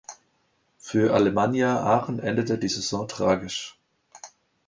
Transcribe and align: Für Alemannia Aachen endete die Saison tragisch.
Für 0.79 1.13
Alemannia 1.13 1.79
Aachen 1.83 2.17
endete 2.17 2.57
die 2.57 2.69
Saison 2.69 3.07
tragisch. 3.07 3.77